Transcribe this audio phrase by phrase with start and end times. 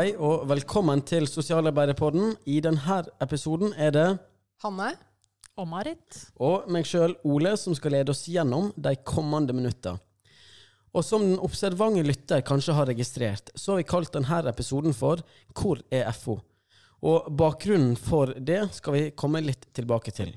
[0.00, 2.30] hei, og velkommen til Sosialarbeiderpodden.
[2.48, 4.04] I denne episoden er det
[4.62, 4.94] Hanne.
[5.60, 6.20] Og Marit.
[6.40, 9.98] og meg sjøl, Ole, som skal lede oss gjennom de kommende minutter.
[10.96, 15.20] Og som den observante lytter kanskje har registrert, så har vi kalt denne episoden for
[15.52, 16.38] Hvor er FO?
[17.02, 20.32] Og bakgrunnen for det skal vi komme litt tilbake til.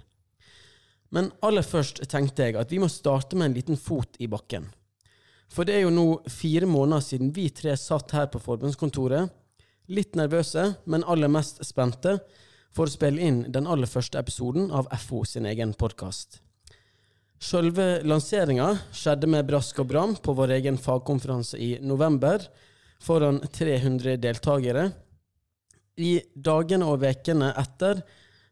[1.11, 4.67] Men aller først tenkte jeg at vi må starte med en liten fot i bakken.
[5.53, 9.29] For det er jo nå fire måneder siden vi tre satt her på forbundskontoret,
[9.87, 12.19] litt nervøse, men aller mest spente,
[12.73, 16.39] for å spille inn den aller første episoden av FO sin egen podkast.
[17.43, 22.45] Selve lanseringa skjedde med brask og bram på vår egen fagkonferanse i november,
[23.03, 24.87] foran 300 deltakere.
[25.99, 27.99] I dagene og ukene etter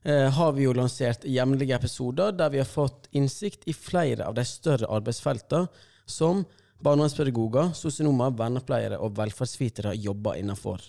[0.03, 4.35] eh, har vi jo lansert jevnlige episoder der vi har fått innsikt i flere av
[4.37, 5.71] de større arbeidsfeltene
[6.05, 6.43] som
[6.83, 10.83] barnevernspedagoger, sosionomer, vernepleiere og velferdsvitere jobber innenfor.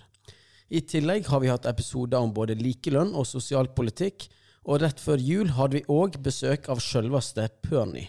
[0.73, 4.25] I tillegg har vi hatt episoder om både likelønn og sosialpolitikk,
[4.65, 8.09] og rett før jul hadde vi òg besøk av sjølveste Pernie.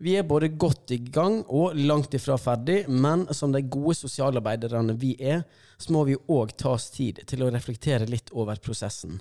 [0.00, 4.96] Vi er både godt i gang og langt ifra ferdig, men som de gode sosialarbeiderne
[4.98, 5.44] vi er,
[5.78, 9.20] så må vi òg ta oss tid til å reflektere litt over prosessen.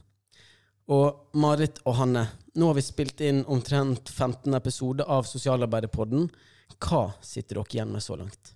[0.90, 6.32] Og Marit og Hanne, nå har vi spilt inn omtrent 15 episoder av Sosialarbeiderpodden.
[6.80, 8.56] Hva sitter dere igjen med så langt?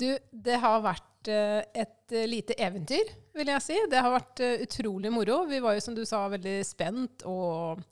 [0.00, 3.76] Du, det har vært eh, et eh, lite eventyr, vil jeg si.
[3.90, 5.44] Det har vært eh, utrolig moro.
[5.46, 7.84] Vi var jo, som du sa, veldig spent og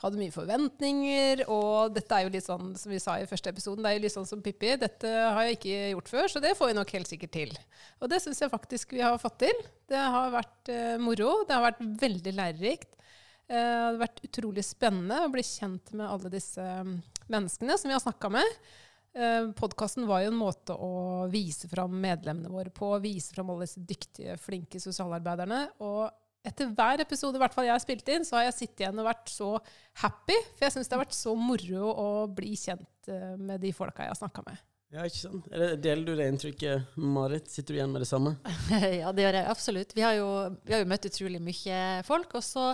[0.00, 1.42] hadde mye forventninger.
[1.50, 4.04] Og dette er jo litt sånn, som vi sa i første episoden, det er jo
[4.06, 4.76] litt sånn som Pippi.
[4.80, 7.56] Dette har jeg ikke gjort før, så det får vi nok helt sikkert til.
[7.98, 9.64] Og det syns jeg faktisk vi har fått til.
[9.90, 10.70] Det har vært
[11.02, 11.32] moro.
[11.48, 12.94] Det har vært veldig lærerikt.
[13.50, 16.94] Det har vært utrolig spennende å bli kjent med alle disse mm,
[17.34, 18.60] menneskene som vi har snakka med.
[19.16, 22.92] Eh, Podkasten var jo en måte å vise fram medlemmene våre på.
[23.02, 25.64] Vise fram alle disse dyktige, flinke sosialarbeiderne.
[25.82, 26.06] Og
[26.46, 29.10] etter hver episode hvert fall jeg har spilt inn, så har jeg sittet igjen og
[29.10, 29.52] vært så
[30.04, 30.38] happy.
[30.54, 34.06] For jeg syns det har vært så moro å bli kjent eh, med de folka
[34.06, 34.62] jeg har snakka med.
[34.90, 35.44] Ja, ikke sant?
[35.54, 37.46] Er Deler du det inntrykket, Marit?
[37.46, 38.32] Sitter du igjen med det samme?
[39.00, 39.92] ja, det gjør jeg absolutt.
[39.94, 40.26] Vi har, jo,
[40.66, 41.76] vi har jo møtt utrolig mye
[42.08, 42.34] folk.
[42.34, 42.64] Og så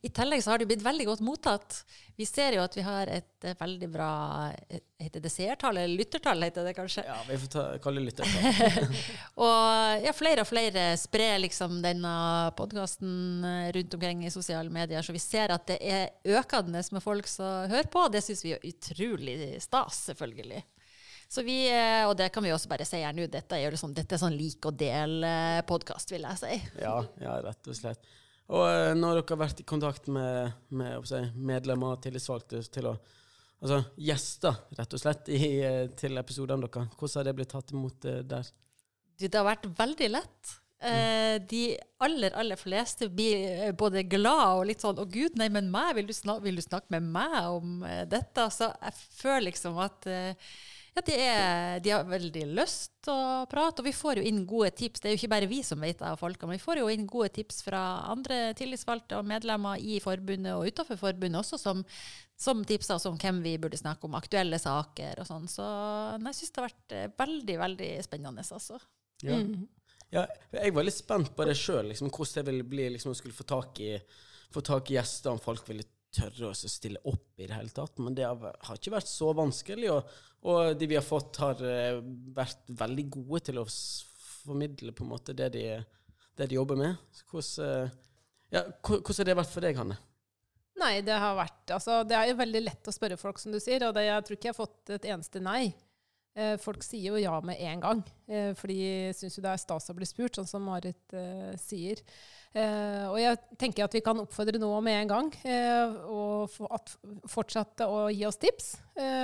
[0.00, 1.82] i tillegg så har det jo blitt veldig godt mottatt.
[2.16, 4.12] Vi ser jo at vi har et eh, veldig bra
[4.54, 7.04] eh, Heter det seertall, eller lyttertall, heter det kanskje?
[7.06, 8.32] Ja, vi får ta, kalle det lytter.
[9.46, 12.14] Og ja, flere og flere sprer liksom denne
[12.58, 13.46] podkasten
[13.76, 17.70] rundt omkring i sosiale medier, så vi ser at det er økende med folk som
[17.70, 18.08] hører på.
[18.08, 20.64] og Det syns vi er utrolig stas, selvfølgelig.
[21.28, 23.72] Så vi, eh, og det kan vi også bare si her nå, dette er jo
[23.74, 26.54] liksom, dette er sånn lik og del-podkast, vil jeg si.
[26.80, 28.08] Ja, ja, rett og slett.
[28.48, 32.92] Og eh, når dere har vært i kontakt med, med si, medlemmer og tillitsvalgte til
[32.94, 32.98] å
[33.58, 37.72] Altså gjester, rett og slett, i, eh, til episodene deres, hvordan har det blitt tatt
[37.74, 38.50] imot eh, der?
[39.18, 40.52] Det har vært veldig lett.
[40.78, 41.62] Eh, de
[42.06, 45.96] aller, aller fleste blir eh, både glad og litt sånn 'Å, gud, nei, men meg?
[45.98, 49.80] Vil du, snak vil du snakke med meg om eh, dette?' Så jeg føler liksom
[49.82, 50.54] at eh,
[50.98, 54.40] ja, de, er, de har veldig lyst til å prate, og vi får jo inn
[54.48, 55.00] gode tips.
[55.00, 57.06] Det er jo ikke bare vi som vet av folka, men vi får jo inn
[57.08, 61.84] gode tips fra andre tillitsvalgte og medlemmer i forbundet og utenfor forbundet også, som,
[62.38, 65.46] som tipser oss om hvem vi burde snakke om, aktuelle saker og sånn.
[65.50, 65.66] Så
[66.18, 68.80] nei, jeg syns det har vært eh, veldig, veldig spennende, altså.
[69.26, 69.38] Ja.
[70.14, 70.24] ja,
[70.58, 73.38] jeg var litt spent på det sjøl, liksom, hvordan det ville bli liksom, å skulle
[73.38, 73.94] få tak i,
[74.54, 78.00] få tak i gjester, om folk ville tørre å stille opp i det hele tatt.
[78.02, 82.00] Men det har, ikke vært så vanskelig, og, og de vi har fått, har eh,
[82.36, 85.64] vært veldig gode til å formidle på en måte det de,
[86.38, 87.18] det de jobber med.
[87.30, 87.96] Hvordan, eh,
[88.56, 89.98] ja, hvordan har det vært for deg, Hanne?
[90.78, 93.58] Nei, det har vært Altså, det er jo veldig lett å spørre folk, som du
[93.60, 95.62] sier, og det, jeg tror ikke jeg har fått et eneste nei.
[96.38, 98.00] Eh, folk sier jo ja med en gang,
[98.30, 101.54] eh, for de syns jo det er stas å bli spurt, sånn som Marit eh,
[101.58, 102.04] sier.
[102.58, 105.26] Og jeg tenker at vi kan oppfordre nå med en gang,
[106.08, 106.54] og
[107.28, 108.70] fortsette å gi oss tips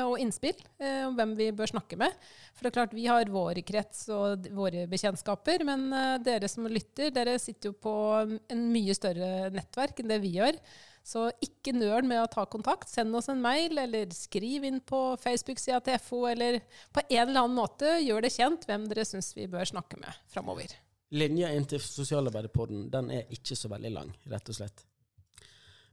[0.04, 0.60] og innspill
[1.08, 2.12] om hvem vi bør snakke med.
[2.52, 5.88] For det er klart, vi har vår krets og våre bekjentskaper, men
[6.22, 10.60] dere som lytter, dere sitter jo på en mye større nettverk enn det vi gjør.
[11.04, 12.88] Så ikke nøl med å ta kontakt.
[12.88, 16.62] Send oss en mail, eller skriv inn på Facebook-sida til FO, eller
[16.96, 20.24] på en eller annen måte gjør det kjent hvem dere syns vi bør snakke med
[20.32, 20.72] framover.
[21.14, 24.86] Linja inn til sosialarbeiderpodden den er ikke så veldig lang, rett og slett.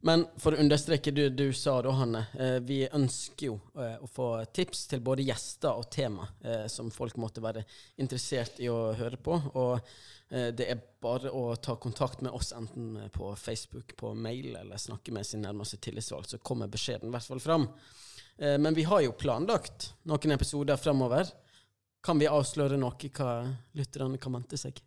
[0.02, 2.24] Men for å understreke det du sa da, Hanne.
[2.34, 6.90] Eh, vi ønsker jo eh, å få tips til både gjester og tema eh, som
[6.94, 7.62] folk måtte være
[8.02, 9.38] interessert i å høre på.
[9.54, 9.94] Og
[10.32, 15.12] det er bare å ta kontakt med oss enten på Facebook, på mail eller snakke
[15.12, 17.66] med sin nærmeste tillitsvalgt, så kommer beskjeden i hvert fall fram.
[18.40, 21.28] Men vi har jo planlagt noen episoder framover.
[22.00, 23.34] kan vi avsløre noe hva
[23.76, 24.80] lytterne kan vente seg?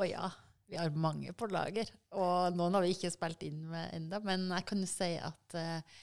[0.00, 0.32] Å ja,
[0.68, 1.90] vi har mange på lager.
[2.16, 5.56] Og noen har vi ikke spilt inn med enda, men jeg kan jo si at
[5.58, 5.98] eh,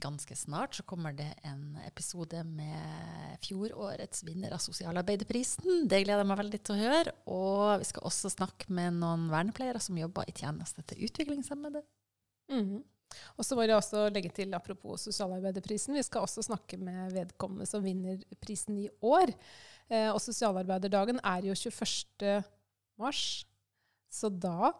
[0.00, 5.84] ganske snart så kommer det en episode med fjorårets vinner av Sosialarbeiderprisen.
[5.90, 7.14] Det gleder jeg meg veldig til å høre.
[7.34, 11.84] Og vi skal også snakke med noen vernepleiere som jobber i tjeneste til utviklingshemmede.
[12.52, 12.84] Mhm.
[13.38, 17.68] Og så må jeg også legge til, apropos sosialarbeiderprisen, vi skal også snakke med vedkommende
[17.68, 19.30] som vinner prisen i år.
[19.86, 22.42] Eh, og sosialarbeiderdagen er jo 21.
[23.00, 23.46] mars,
[24.12, 24.72] så da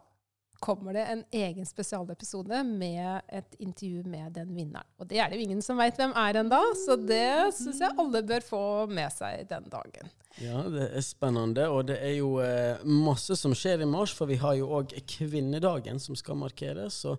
[0.61, 4.89] kommer det en egen spesialepisode med et intervju med den vinneren.
[4.97, 7.97] Og det er det jo ingen som veit hvem er ennå, så det syns jeg
[8.01, 10.13] alle bør få med seg den dagen.
[10.41, 14.29] Ja, det er spennende, og det er jo eh, masse som skjer i mars, for
[14.29, 17.03] vi har jo òg kvinnedagen som skal markeres.
[17.05, 17.17] Så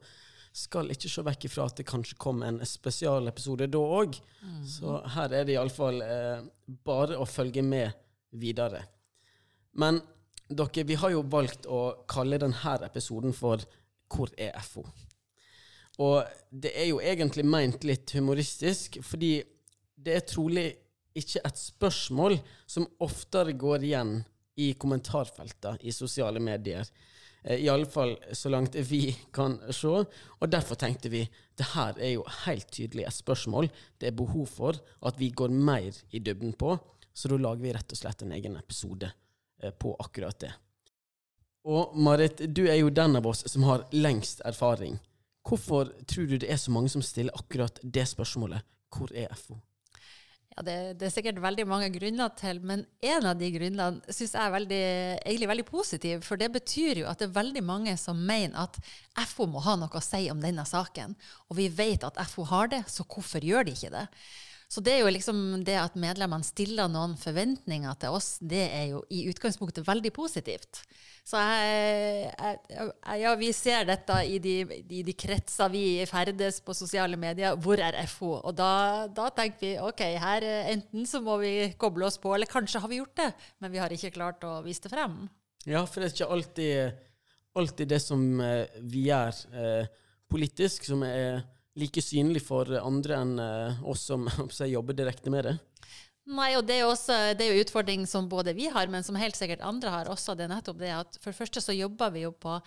[0.58, 4.18] skal ikke se vekk ifra at det kanskje kommer en spesialepisode da òg.
[4.66, 6.46] Så her er det iallfall eh,
[6.86, 7.94] bare å følge med
[8.38, 8.82] videre.
[9.78, 10.02] Men
[10.50, 13.64] dere, vi har jo valgt å kalle denne episoden for
[14.08, 14.86] Hvor er FO?
[16.00, 19.42] Og det er jo egentlig meint litt humoristisk, fordi
[19.98, 20.68] det er trolig
[21.18, 22.38] ikke et spørsmål
[22.70, 24.20] som oftere går igjen
[24.62, 26.86] i kommentarfeltene i sosiale medier.
[27.44, 30.06] Eh, I alle fall så langt vi kan se.
[30.38, 31.26] Og derfor tenkte vi
[31.58, 35.50] det her er jo helt tydelig et spørsmål det er behov for at vi går
[35.50, 36.78] mer i dybden på.
[37.14, 39.10] Så da lager vi rett og slett en egen episode
[39.80, 40.54] på akkurat det.
[41.68, 45.00] Og Marit, du er jo den av oss som har lengst erfaring.
[45.48, 48.64] Hvorfor tror du det er så mange som stiller akkurat det spørsmålet?
[48.94, 49.58] Hvor er FO?
[50.58, 54.34] Ja, det, det er sikkert veldig mange grunner til, men en av de grunnene syns
[54.34, 54.80] jeg er veldig,
[55.20, 56.24] egentlig veldig positiv.
[56.26, 58.80] For det betyr jo at det er veldig mange som mener at
[59.30, 61.14] FO må ha noe å si om denne saken.
[61.52, 64.08] Og vi vet at FO har det, så hvorfor gjør de ikke det?
[64.68, 68.90] Så det er jo liksom det at medlemmene stiller noen forventninger til oss, det er
[68.92, 70.82] jo i utgangspunktet veldig positivt.
[71.28, 72.92] Så jeg, jeg,
[73.22, 74.56] ja, vi ser dette i de,
[74.88, 77.56] de kretser vi ferdes på sosiale medier.
[77.60, 78.34] Hvor er FO?
[78.42, 82.52] Og da, da tenker vi ok, her enten så må vi koble oss på, eller
[82.52, 83.32] kanskje har vi gjort det,
[83.64, 85.20] men vi har ikke klart å vise det frem.
[85.68, 87.04] Ja, for det er ikke alltid,
[87.60, 89.92] alltid det som eh, vi gjør eh,
[90.32, 91.42] politisk, som er
[91.78, 94.28] like synlig for andre enn eh, oss som
[94.76, 95.58] jobber direkte med det.
[96.28, 99.06] Nei, og det er jo også det er jo utfordring som både vi har, men
[99.06, 100.34] som helt sikkert andre har også.
[100.36, 102.58] Det er nettopp det at for det første så jobber vi jo på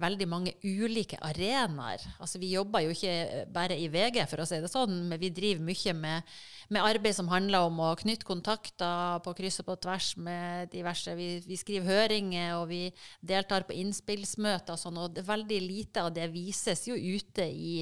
[0.00, 2.00] veldig mange ulike arenaer.
[2.16, 5.28] Altså vi jobber jo ikke bare i VG, for å si det sånn, men vi
[5.28, 6.32] driver mye med,
[6.72, 11.12] med arbeid som handler om å knytte kontakter på kryss og på tvers med diverse.
[11.18, 12.86] Vi, vi skriver høringer, og vi
[13.20, 17.76] deltar på innspillsmøter og sånn, og veldig lite av det vises jo ute i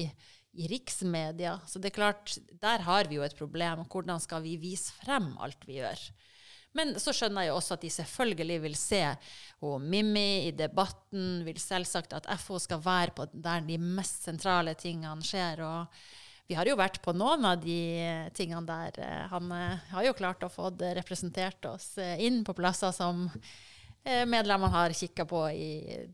[0.53, 1.57] i riksmedia.
[1.67, 3.85] Så det er klart, der har vi jo et problem.
[3.91, 6.03] Hvordan skal vi vise frem alt vi gjør?
[6.77, 9.01] Men så skjønner jeg jo også at de selvfølgelig vil se
[9.67, 14.73] og Mimmi i debatten, vil selvsagt at FO skal være på der de mest sentrale
[14.79, 15.63] tingene skjer.
[15.67, 16.03] og
[16.47, 19.27] vi har jo vært på noen av de tingene der.
[19.31, 23.70] Han har jo klart å få representert oss inn på plasser som Eh,
[24.03, 25.71] medlemmene har kikka på i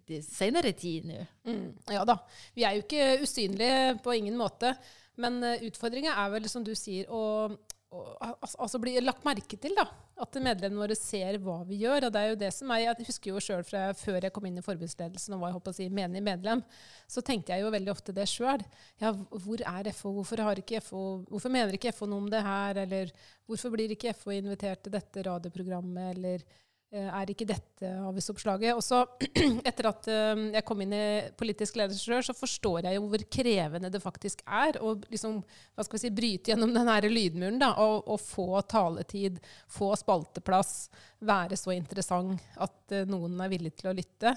[0.09, 1.21] de senere tid nå.
[1.47, 2.17] Mm, ja da.
[2.55, 4.73] Vi er jo ikke usynlige på ingen måte.
[5.21, 7.47] Men uh, utfordringa er vel, som du sier, å,
[7.89, 9.73] å altså, bli lagt merke til.
[9.77, 9.87] da.
[10.21, 12.07] At medlemmene våre ser hva vi gjør.
[12.07, 14.45] og det er jo det som er, Jeg husker jo sjøl fra før jeg kom
[14.49, 16.63] inn i forbundsledelsen og var jeg håper å si, menig medlem,
[17.09, 18.65] så tenkte jeg jo veldig ofte det sjøl.
[19.01, 20.13] Ja, hvor er FO?
[20.19, 21.03] Hvorfor, har ikke FO?
[21.31, 22.83] hvorfor mener ikke FO noe om det her?
[22.85, 23.13] Eller
[23.49, 26.15] hvorfor blir ikke FO invitert til dette radioprogrammet?
[26.17, 28.77] eller Eh, er ikke dette avisoppslaget?
[28.77, 29.01] Og så,
[29.69, 31.07] etter at eh, jeg kom inn i
[31.39, 35.41] politisk ledersrør, så forstår jeg jo hvor krevende det faktisk er å liksom,
[35.75, 39.41] hva skal vi si, bryte gjennom den her lydmuren da, og, og, få taletid,
[39.71, 40.87] få spalteplass,
[41.27, 44.35] være så interessant at uh, noen er villig til å lytte.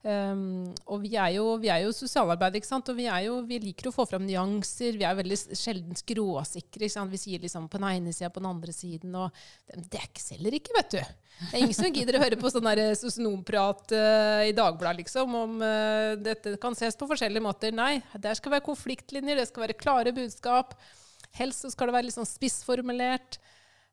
[0.00, 2.88] Um, og vi er jo, jo sosialarbeidere, ikke sant?
[2.88, 4.96] og vi, jo, vi, liker å få fram nyanser.
[4.96, 6.88] Vi er veldig sjelden skråsikre.
[7.10, 9.12] Vi sier liksom på den ene sida på den andre siden.
[9.20, 9.28] Og
[9.92, 11.02] det selger ikke, vet du.
[11.40, 15.60] Det er ingen som gidder å høre på sånn sosionomprat uh, i Dagbladet liksom, om
[15.60, 17.76] uh, dette kan ses på forskjellige måter.
[17.76, 20.76] Nei, der skal være konfliktlinjer, det skal være klare budskap.
[21.36, 23.38] Helst så skal det være litt sånn spissformulert.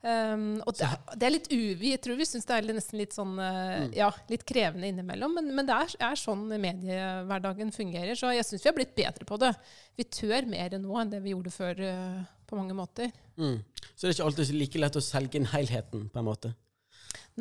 [0.05, 0.87] Um, og det,
[1.17, 1.89] det, er litt uvi.
[1.89, 5.33] Jeg tror vi syns det er nesten litt sånn uh, ja, litt krevende innimellom.
[5.39, 8.13] Men, men det er, er, sånn mediehverdagen fungerer.
[8.17, 9.51] Så jeg syns vi har blitt bedre på det.
[9.97, 13.09] Vi tør mer nå enn det vi gjorde før uh, på mange måter.
[13.41, 13.59] Mm.
[13.89, 16.53] Så det er ikke alltid like lett å selge inn helheten, på en måte?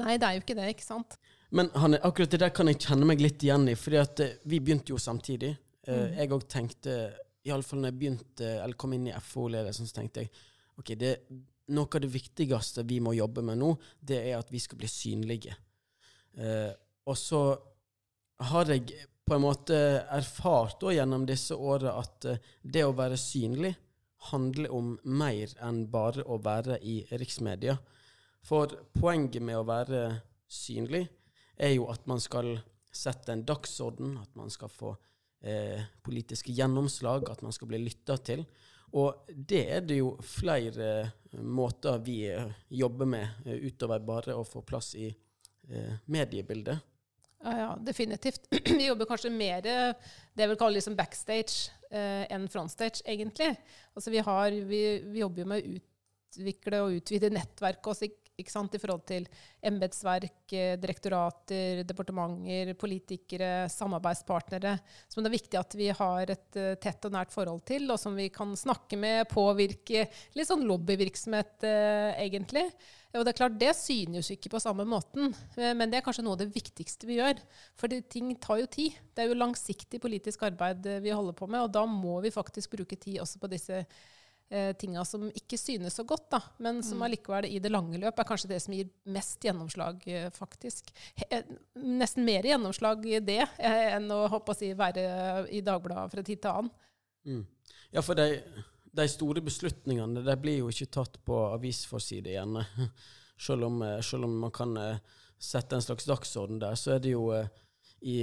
[0.00, 1.18] Nei, det er jo ikke det, ikke sant.
[1.56, 3.76] Men Hanne, akkurat det der kan jeg kjenne meg litt igjen i.
[3.78, 5.54] fordi at uh, vi begynte jo samtidig.
[5.86, 6.16] Mm.
[6.16, 6.94] Jeg òg tenkte,
[7.46, 10.32] iallfall når jeg begynte, eller kom inn i FO-ledelsen, så tenkte jeg
[10.80, 11.12] ok, det
[11.75, 14.90] noe av det viktigste vi må jobbe med nå, det er at vi skal bli
[14.90, 15.56] synlige.
[16.37, 16.70] Eh,
[17.06, 17.42] og så
[18.50, 18.92] har jeg
[19.26, 19.76] på en måte
[20.14, 23.75] erfart da, gjennom disse åra at eh, det å være synlig
[24.30, 27.76] handler om mer enn bare å være i riksmedia.
[28.46, 30.02] For poenget med å være
[30.46, 31.04] synlig
[31.56, 32.54] er jo at man skal
[32.96, 34.94] sette en dagsorden, at man skal få
[35.42, 38.44] eh, politiske gjennomslag, at man skal bli lytta til.
[38.96, 41.11] Og det er det jo flere
[41.43, 46.78] måter vi eh, jobber med eh, utover bare å få plass i eh, mediebildet.
[47.45, 48.49] Ja, ja, definitivt.
[48.78, 49.75] Vi jobber kanskje mer det
[50.40, 53.52] jeg vil kalle liksom backstage enn frontstage, egentlig.
[53.95, 55.75] Altså vi, har, vi, vi, jobber jo med å
[56.37, 58.05] utvikle og utvide nettverket oss
[58.37, 59.25] i forhold til
[59.64, 64.78] embetsverk, eh, direktorater, departementer, politikere, samarbeidspartnere,
[65.09, 67.99] som det er viktig at vi har et uh, tett og nært forhold til, og
[67.99, 70.05] som vi kan snakke med, påvirke.
[70.35, 72.69] Litt sånn lobbyvirksomhet, uh, egentlig.
[73.16, 76.35] Og det er klart, det synes ikke på samme måten, men det er kanskje noe
[76.37, 77.38] av det viktigste vi gjør.
[77.81, 78.99] For ting tar jo tid.
[79.16, 82.75] Det er jo langsiktig politisk arbeid vi holder på med, og da må vi faktisk
[82.76, 83.87] bruke tid også på disse
[84.50, 87.07] eh, tinga som ikke synes så godt, da, men som mm.
[87.09, 90.93] allikevel i det lange løp er kanskje det som gir mest gjennomslag, eh, faktisk.
[91.15, 91.50] He, eh,
[91.83, 95.07] nesten mer gjennomslag i det eh, enn å håpe å si, være
[95.55, 96.73] i Dagbladet fra tid til annen.
[97.26, 97.45] Mm.
[97.95, 98.41] Ja, for de,
[98.97, 102.61] de, store beslutningene de blir jo ikke tatt på avisforside igjen.
[103.37, 104.71] Selv om, selv om man kan
[105.37, 107.26] sette en slags dagsorden der, så er det jo
[108.00, 108.15] i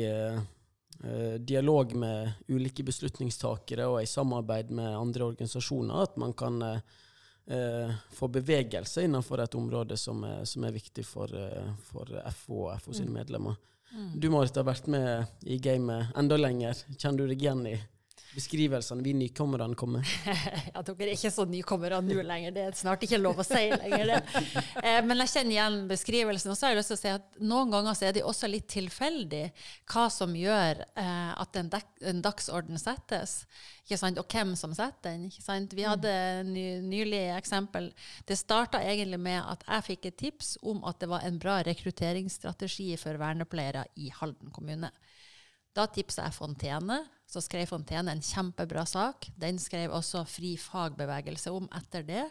[1.40, 6.80] dialog med ulike beslutningstakere og i samarbeid med andre organisasjoner at man kan eh,
[7.48, 12.68] eh få bevegelse innenfor et område som er, som er viktig for, eh, for, FO
[12.68, 13.14] og FO sine mm.
[13.14, 13.56] medlemmer.
[13.94, 14.20] Mm.
[14.20, 16.74] Du Marit, har vært med i gamet enda lenger.
[16.98, 17.76] Kjenner du deg igjen i
[18.34, 20.06] beskrivelsene vi nykommerne kommer
[20.74, 22.54] ja, dere er ikke så nykommere nå lenger.
[22.56, 24.14] Det er snart ikke lov å si lenger.
[24.84, 26.52] Eh, men jeg kjenner igjen beskrivelsen.
[26.52, 28.50] Og så har jeg lyst til å si at noen ganger så er det også
[28.50, 29.44] litt tilfeldig
[29.94, 31.70] hva som gjør eh, at en,
[32.04, 33.36] en, dagsorden settes.
[33.86, 34.20] Ikke sant?
[34.20, 35.30] Og hvem som setter den.
[35.30, 35.76] Ikke sant?
[35.78, 36.14] Vi hadde
[36.50, 37.92] ny, nylig eksempel.
[38.28, 41.62] Det starta egentlig med at jeg fikk et tips om at det var en bra
[41.68, 44.92] rekrutteringsstrategi for vernepleiere i Halden kommune.
[45.74, 47.00] Da tipsa jeg Fontene.
[47.34, 49.26] Så skrev Fontene en kjempebra sak.
[49.42, 52.28] Den skrev også Fri fagbevegelse om etter det.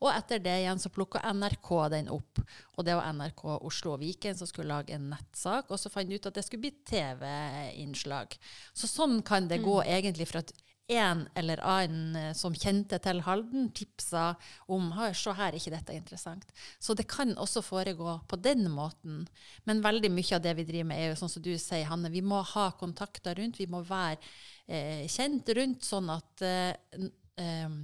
[0.00, 2.40] Og etter det igjen så plukka NRK den opp.
[2.76, 5.68] Og det var NRK Oslo og Viken som skulle lage en nettsak.
[5.68, 8.38] Og så fant de ut at det skulle bli TV-innslag.
[8.72, 9.90] Så sånn kan det gå mm.
[9.98, 10.54] egentlig for at
[10.88, 14.28] en eller annen eh, som kjente til Halden, tipsa
[14.70, 16.46] om se her, er ikke dette er interessant.
[16.78, 19.24] Så det kan også foregå på den måten.
[19.64, 22.12] Men veldig mye av det vi driver med, er jo sånn som du sier, Hanne,
[22.14, 23.58] vi må ha kontakter rundt.
[23.58, 24.20] Vi må være
[24.66, 26.72] eh, kjent rundt, sånn at eh,
[27.42, 27.76] eh,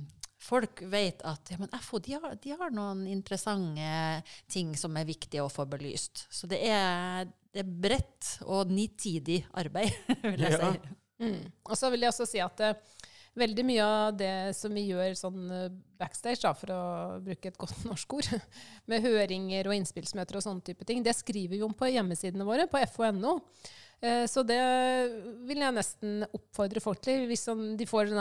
[0.42, 5.10] folk vet at ja, men FO de har, de har, noen interessante ting som er
[5.10, 6.26] viktige å få belyst.
[6.30, 9.94] Så det er, det er bredt og nitidig arbeid,
[10.30, 10.74] vil jeg ja.
[10.74, 10.98] si.
[11.22, 11.40] Mm.
[11.68, 13.02] Og så vil jeg også si at uh,
[13.38, 15.68] veldig mye av det som vi gjør sånn uh,
[16.00, 16.80] backstage, da, for å
[17.24, 18.32] bruke et godt norsk ord,
[18.90, 22.68] med høringer og innspillsmøter og sånne type ting, det skriver vi om på hjemmesidene våre,
[22.70, 23.38] på fo.no.
[24.02, 24.58] Uh, så det
[25.46, 27.28] vil jeg nesten oppfordre folk til.
[27.30, 28.18] Hvis sånn, de får sånn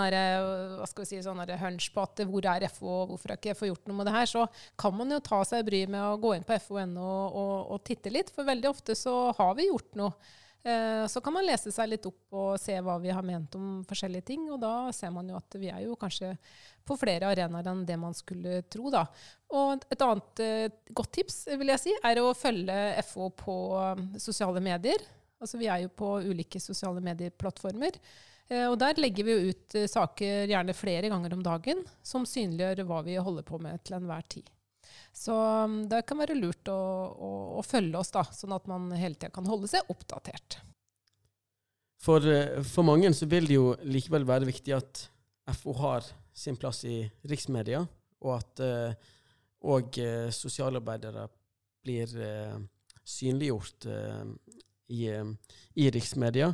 [0.78, 3.58] hva skal vi si, sånn hunch på at hvor er FO, og hvorfor har ikke
[3.58, 4.46] FO gjort noe med det her, så
[4.80, 7.84] kan man jo ta seg bryet med å gå inn på fo.no og, og, og
[7.88, 8.32] titte litt.
[8.32, 10.38] For veldig ofte så har vi gjort noe.
[10.64, 13.82] Eh, så kan man lese seg litt opp og se hva vi har ment om
[13.88, 14.46] forskjellige ting.
[14.54, 16.36] Og da ser man jo at vi er jo kanskje
[16.86, 18.92] på flere arenaer enn det man skulle tro.
[18.94, 19.06] da.
[19.58, 22.78] Og et annet uh, godt tips vil jeg si, er å følge
[23.10, 25.02] FO på um, sosiale medier.
[25.42, 27.98] Altså Vi er jo på ulike sosiale medieplattformer.
[28.52, 32.98] Og der legger vi jo ut saker gjerne flere ganger om dagen som synliggjør hva
[33.06, 34.50] vi holder på med til enhver tid.
[35.14, 36.80] Så um, det kan være lurt å,
[37.12, 40.62] å, å følge oss, da, sånn at man hele tida kan holde seg oppdatert.
[42.02, 45.04] For, eh, for, mange så vil det jo likevel være viktig at
[45.60, 47.84] FO har sin plass i riksmedia,
[48.24, 49.12] og at uh,
[49.68, 51.28] og uh, sosialarbeidere
[51.86, 52.58] blir eh,
[53.06, 56.52] synliggjort i, i, riksmedia.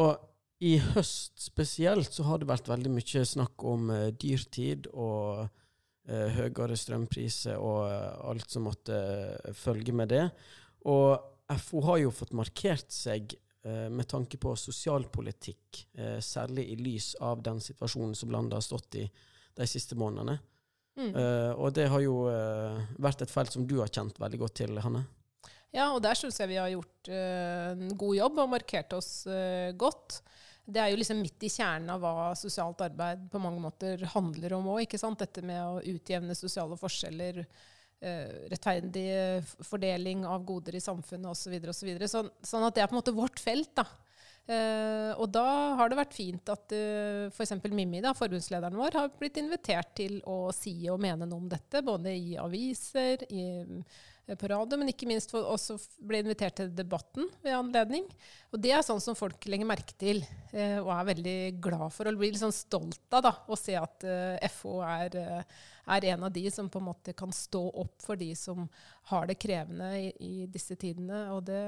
[0.00, 5.44] Og i høst spesielt så har det vært veldig mye snakk om dyrtid og
[6.08, 10.24] eh, høyere strømpriser og eh, alt som måtte eh, følge med det.
[10.90, 11.16] Og
[11.62, 13.34] FO har jo fått markert seg
[13.66, 18.66] eh, med tanke på sosialpolitikk, eh, særlig i lys av den situasjonen som landet har
[18.66, 19.06] stått i
[19.58, 20.38] de siste månedene.
[20.92, 21.14] Mm.
[21.16, 22.26] Uh, og det har jo
[23.00, 25.00] vært et felt som du har kjent veldig godt til, Hanne.
[25.72, 29.08] Ja, og der syns jeg vi har gjort en god jobb og markert oss
[29.80, 30.18] godt.
[30.64, 34.54] Det er jo liksom midt i kjernen av hva sosialt arbeid på mange måter handler
[34.58, 34.94] om òg.
[35.18, 37.42] Dette med å utjevne sosiale forskjeller,
[38.00, 39.08] eh, rettferdig
[39.66, 41.58] fordeling av goder i samfunnet osv.
[41.66, 43.74] Så så sånn, sånn at det er på en måte vårt felt.
[43.74, 43.86] da.
[44.42, 45.46] Uh, og da
[45.78, 47.52] har det vært fint at uh, f.eks.
[47.70, 51.78] Mimmi, da, forbundslederen vår, har blitt invitert til å si og mene noe om dette,
[51.86, 53.84] både i aviser, i Eh,
[54.38, 55.76] på radio, men ikke minst for også
[56.06, 58.06] ble invitert til debatten ved anledning.
[58.54, 62.08] Og det er sånn som folk legger merke til eh, og er veldig glad for
[62.08, 65.18] og blir litt sånn stolt av da, å se at eh, FO er,
[65.86, 68.68] er, en av de som på en måte kan stå opp for de som
[69.10, 71.24] har det krevende i, i disse tidene.
[71.42, 71.62] Det,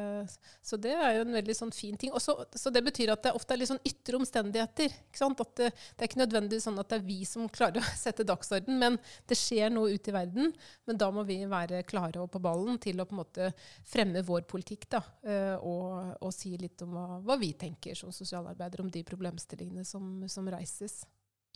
[0.62, 2.12] så det er jo en veldig sånn fin ting.
[2.14, 4.94] Også, så det betyr at det ofte er litt sånn ytre omstendigheter.
[4.94, 8.26] At det, det, er ikke nødvendigvis sånn at det er vi som klarer å sette
[8.26, 8.98] dagsorden, men
[9.30, 10.54] det skjer noe ute i verden.
[10.86, 13.50] Men da må vi være klare og på ballen til å på en måte
[13.88, 18.14] fremme vår politikk da, eh, og, og si litt om hva, hva, vi tenker som
[18.14, 21.02] sosialarbeidere om de problemstillingene som, som reises.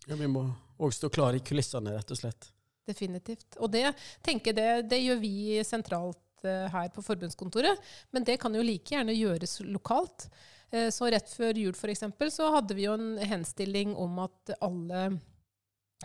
[0.09, 0.47] Ja, Vi må
[0.79, 2.50] òg stå klar i kulissene, rett og slett.
[2.88, 3.59] Definitivt.
[3.61, 3.91] Og det,
[4.25, 5.33] tenker det, det gjør vi
[5.67, 7.83] sentralt uh, her på forbundskontoret,
[8.17, 10.31] men det kan jo like gjerne gjøres lokalt.
[10.73, 12.07] Uh, så rett før jul f.eks.
[12.33, 15.19] så hadde vi jo en henstilling om at alle Eh,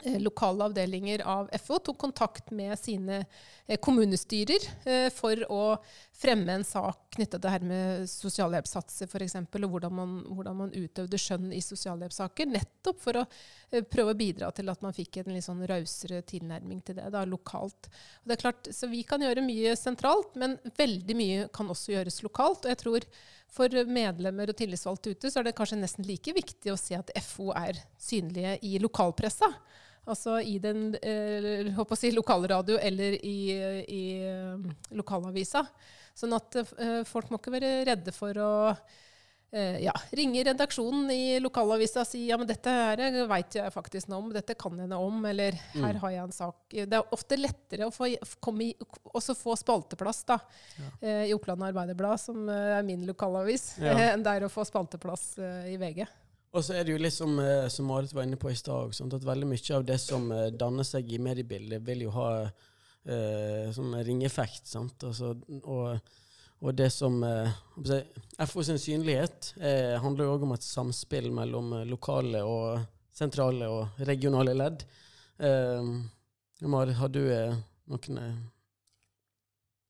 [0.01, 3.25] lokale avdelinger av FO tok kontakt med sine
[3.67, 5.77] eh, kommunestyrer eh, for å
[6.17, 10.73] fremme en sak knytta til det her med sosialhjelpssatser f.eks., og hvordan man, hvordan man,
[10.73, 12.49] utøvde skjønn i sosialhjelpssaker.
[12.49, 13.25] Nettopp for å
[13.93, 17.21] prøve å bidra til at man fikk en litt sånn rausere tilnærming til det da,
[17.29, 17.91] lokalt.
[18.25, 22.23] Det er klart, Så vi kan gjøre mye sentralt, men veldig mye kan også gjøres
[22.25, 22.65] lokalt.
[22.65, 23.09] og jeg tror
[23.53, 27.11] for medlemmer og tillitsvalgte ute så er det kanskje nesten like viktig å se at
[27.21, 29.49] FO er synlige i lokalpressa.
[30.09, 33.37] Altså i den eh, si, lokalradio eller i,
[33.87, 34.65] i um,
[34.99, 35.63] lokalavisa.
[36.17, 38.81] Sånn at eh, folk må ikke være redde for å eh,
[39.53, 44.23] ja, ringe redaksjonen i lokalavisa og si ja, men dette her veit jeg faktisk noe
[44.23, 46.01] om, dette kan jeg noe om, eller her mm.
[46.01, 46.57] har jeg en sak.
[46.73, 48.71] Det er ofte lettere å få, i,
[49.13, 50.39] også få spalteplass da,
[50.79, 50.89] ja.
[51.05, 53.93] eh, i Oppland Arbeiderblad, som eh, er min lokalavis, ja.
[54.15, 56.05] enn det er å få spalteplass eh, i VG.
[56.53, 58.93] Og så er det jo litt som, eh, som Marit var inne på i stad,
[58.93, 63.71] at veldig mye av det som eh, danner seg i mediebildet, vil jo ha eh,
[63.73, 64.67] sånn ringeffekt.
[64.69, 65.07] sant?
[65.07, 65.97] Altså, og,
[66.63, 67.49] og, det som eh,
[68.47, 72.79] FO sin synlighet eh, handler jo òg om et samspill mellom eh, lokale og
[73.13, 74.85] sentrale og regionale ledd.
[76.63, 77.19] Marit, har du
[77.91, 78.19] noen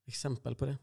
[0.09, 0.75] eksempel på det?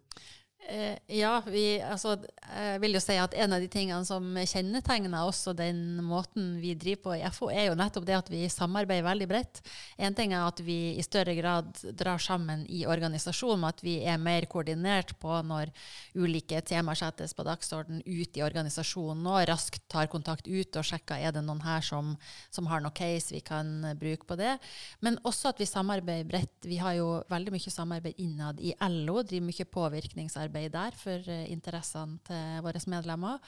[0.71, 2.13] Eh, ja, vi, altså,
[2.47, 6.77] jeg vil jo si at en av de tingene som kjennetegner også den måten vi
[6.79, 9.61] driver på i FO, er jo nettopp det at vi samarbeider veldig bredt.
[9.99, 14.21] En ting er at vi i større grad drar sammen i organisasjonen, at vi er
[14.23, 15.73] mer koordinert på når
[16.15, 21.19] ulike temaer settes på dagsorden ut i organisasjonen, og raskt tar kontakt ut og sjekker
[21.19, 22.15] er det noen her som,
[22.55, 24.55] som har noe case vi kan bruke på det.
[25.03, 26.55] Men også at vi samarbeider bredt.
[26.63, 31.31] Vi har jo veldig mye samarbeid innad i LO, driver mye påvirkningsarbeid arbeid der for
[31.31, 33.39] eh, interessene til våre medlemmer.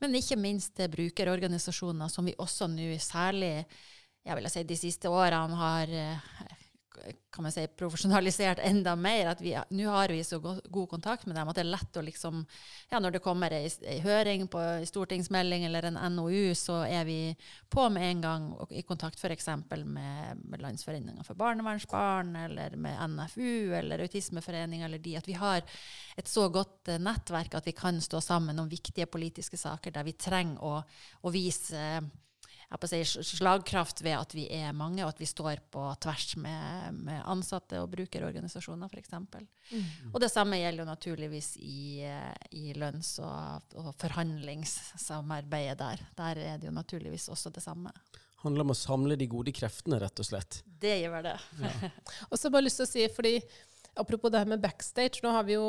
[0.00, 3.66] Men ikke minst til brukerorganisasjoner, som vi også nå særlig
[4.26, 6.65] jeg vil si, de siste årene har eh,
[7.32, 9.32] kan man si, profesjonalisert enda mer.
[9.32, 12.44] at Nå har vi så god, kontakt med dem at det er lett å liksom
[12.90, 17.04] ja, Når det kommer ei, ei høring på ei stortingsmelding eller en NOU, så er
[17.08, 17.18] vi
[17.72, 19.48] på med en gang og i kontakt f.eks.
[19.86, 25.16] Med, med Landsforeninga for barnevernsbarn eller med NFU eller Autismeforening eller de.
[25.20, 25.62] At vi har
[26.16, 30.06] et så godt uh, nettverk at vi kan stå sammen om viktige politiske saker der
[30.06, 30.78] vi trenger å,
[31.22, 32.00] å vise
[32.90, 37.22] si, slagkraft ved at vi er mange, og at vi står på tvers med, med
[37.24, 39.12] ansatte og brukerorganisasjoner, f.eks.
[39.12, 40.12] Mm.
[40.12, 42.02] Og det samme gjelder jo naturligvis i,
[42.50, 46.06] i lønns- og, og forhandlingssamarbeidet der.
[46.18, 49.54] Der er det jo naturligvis også det samme Det handler om å samle de gode
[49.54, 50.60] kreftene, rett og slett.
[50.66, 51.38] Det gjør det.
[51.62, 51.94] Ja.
[52.30, 53.38] og så bare lyst til å si, fordi
[53.96, 55.22] Apropos det her med backstage.
[55.22, 55.66] nå har vi jo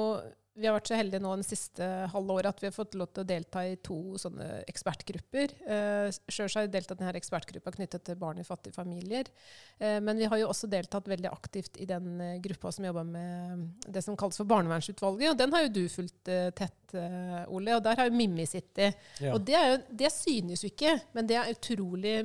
[0.57, 3.11] vi har vært så heldige nå den siste halve året at vi har fått lov
[3.13, 5.53] til å delta i to sånne ekspertgrupper.
[5.69, 9.29] Eh, Sjøl har jeg deltatt i denne ekspertgruppa knyttet til barn i fattige familier.
[9.77, 13.05] Eh, men vi har jo også deltatt veldig aktivt i den eh, gruppa som jobber
[13.05, 15.35] med det som kalles for Barnevernsutvalget.
[15.35, 17.77] Og den har jo du fulgt eh, tett, eh, Ole.
[17.77, 18.97] Og der har jo Mimmi sittet.
[19.21, 19.35] Ja.
[19.37, 22.17] Og det, jo, det synes jo ikke, men det er utrolig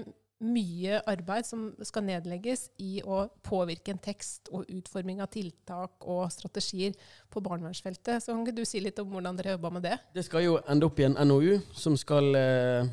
[0.42, 6.26] mye arbeid som skal nedlegges i å påvirke en tekst og utforming av tiltak og
[6.35, 6.96] strategier
[7.31, 8.22] på barnevernsfeltet.
[8.22, 9.96] Så kan ikke du si litt om hvordan dere jobba med det?
[10.16, 12.92] Det skal jo ende opp i en NOU som skal eh,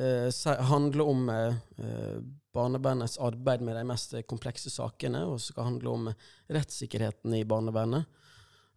[0.00, 2.20] eh, handle om eh,
[2.58, 6.08] barnevernets arbeid med de mest komplekse sakene, og skal handle om
[6.50, 8.08] rettssikkerheten i barnevernet.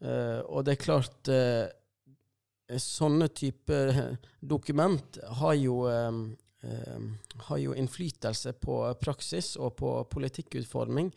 [0.02, 1.69] Eh, og det er klart eh,
[2.82, 6.21] sånne typer dokument har jo, eh,
[7.47, 11.12] har jo innflytelse på praksis og på politikkutforming.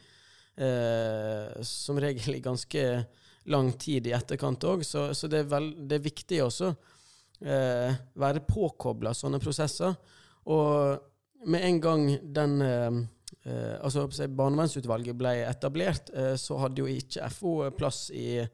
[0.57, 2.85] Eh, som regel i ganske
[3.51, 6.71] lang tid i etterkant òg, så, så det, er vel, det, er viktig også
[7.45, 9.97] eh, være påkobla sånne prosesser.
[10.49, 13.01] Og med en gang den eh,
[13.45, 18.45] eh altså Barnevernsutvalget ble etablert, eh, så hadde jo ikke FO plass i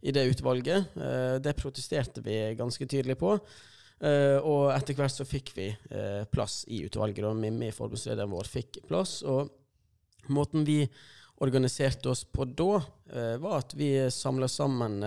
[0.00, 0.96] i det utvalget.
[0.96, 3.34] Eh, det protesterte vi ganske tydelig på.
[4.00, 8.48] Eh, og etter hvert så fikk vi uh, plass i utvalget, og Mimmi, forbundslederen vår,
[8.48, 9.18] fikk plass.
[9.28, 10.82] Og måten vi
[11.40, 12.82] organiserte oss på da,
[13.40, 14.98] var at vi samla sammen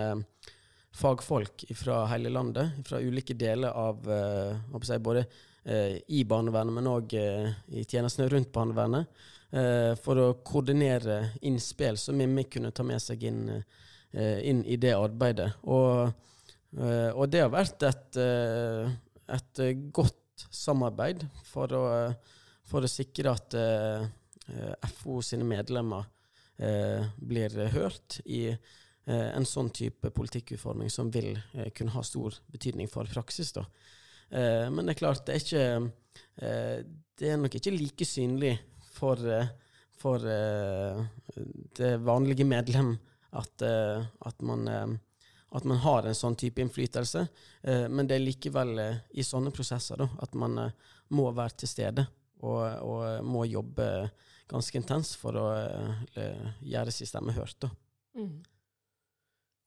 [0.98, 4.02] fagfolk fra hele landet, fra ulike deler av
[4.82, 5.22] si, både
[6.10, 9.22] i barnevernet, men òg i tjenestene rundt barnevernet,
[10.02, 13.46] for å koordinere innspill som Mimmi kunne ta med seg inn
[14.18, 15.52] inn i det arbeidet.
[15.70, 16.10] Og,
[16.74, 18.90] og det har vært et, eh,
[19.36, 19.60] et
[19.94, 21.84] godt samarbeid for å,
[22.66, 23.54] for å sikre at
[24.98, 26.08] FO sine medlemmer
[27.16, 28.48] blir hørt i
[29.06, 31.38] en sånn type politikkutforming som vil
[31.76, 33.52] kunne ha stor betydning for praksis.
[33.56, 33.64] Da.
[34.70, 36.84] men det er klart, det er ikke
[37.14, 38.56] Det er nok ikke like synlig
[38.96, 39.22] for,
[40.02, 40.26] for
[41.78, 42.96] det vanlige medlem
[43.32, 44.98] at, at, man,
[45.54, 47.26] at, man, har en sånn type innflytelse.
[47.62, 48.76] Uh, men det er likevel
[49.10, 50.58] i sånne prosesser da, at man
[51.14, 52.06] må være til stede
[52.44, 54.08] og, og, må jobbe
[54.50, 55.46] ganske intenst for å
[56.60, 57.64] gjøre sin stemme hørt.
[58.18, 58.42] Mm.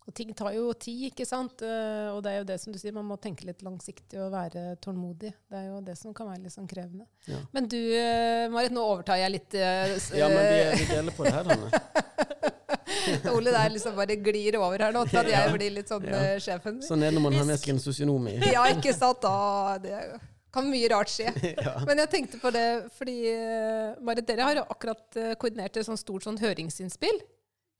[0.07, 1.63] Og ting tar jo tid, ikke sant.
[1.65, 4.77] Og det er jo det som du sier, man må tenke litt langsiktig og være
[4.83, 5.33] tålmodig.
[5.49, 7.09] Det er jo det som kan være litt sånn krevende.
[7.27, 7.41] Ja.
[7.55, 7.79] Men du
[8.53, 9.57] Marit, nå overtar jeg litt.
[9.57, 12.25] ja, men vi, vi deler på det her, Hanne.
[13.35, 16.23] Ole der liksom bare glir over her nå, til at jeg blir litt sånn ja.
[16.23, 16.81] uh, sjefen.
[16.85, 18.37] Sånn er det når man har med seg en sosionom i.
[18.55, 19.21] ja, ikke sant.
[19.23, 19.95] Da det
[20.53, 21.31] kan mye rart skje.
[21.67, 21.73] ja.
[21.87, 22.67] Men jeg tenkte på det
[22.97, 27.19] fordi uh, Marit, dere har jo akkurat uh, koordinert et sånt stort sånn høringsinnspill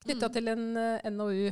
[0.04, 0.34] knytta mm.
[0.36, 1.48] til en uh, NOU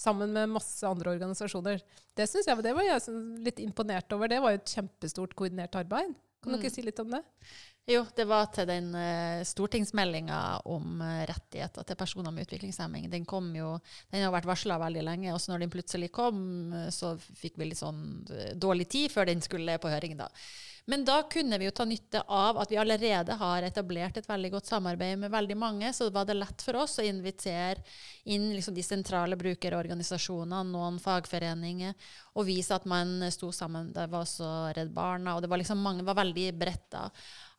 [0.00, 1.82] sammen med masse andre organisasjoner.
[2.18, 3.14] Det synes jeg, det var jeg
[3.46, 4.30] litt imponert over.
[4.30, 6.16] Det var jo et kjempestort koordinert arbeid.
[6.42, 6.58] Kan mm.
[6.58, 7.22] dere si litt om det?
[7.84, 10.38] Jo, det var til den uh, stortingsmeldinga
[10.72, 13.10] om uh, rettigheter til personer med utviklingshemming.
[13.12, 13.74] Den kom jo,
[14.08, 16.38] den har vært varsla veldig lenge, og så når den plutselig kom,
[16.72, 18.24] uh, så fikk vi litt sånn
[18.56, 20.16] dårlig tid før den skulle på høring.
[20.16, 20.30] da.
[20.86, 24.50] Men da kunne vi jo ta nytte av at vi allerede har etablert et veldig
[24.52, 27.80] godt samarbeid med veldig mange, så var det lett for oss å invitere
[28.28, 31.96] inn liksom de sentrale brukerorganisasjonene, noen fagforeninger,
[32.36, 33.94] og vise at man sto sammen.
[33.96, 37.06] Det var også Redd Barna, og det var liksom mange, var veldig bredt da.